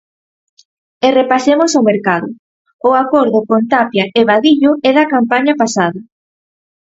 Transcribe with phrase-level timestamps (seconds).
[1.05, 2.27] E repasemos o mercado:
[2.89, 5.99] o acordo con Tapia e Vadillo é da campaña pasada.